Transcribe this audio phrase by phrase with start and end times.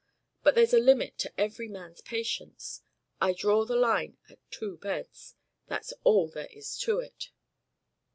[0.41, 2.81] But there's a limit to every man's patience.
[3.21, 5.35] I draw the line at two beds.
[5.67, 7.29] That's all there is to it."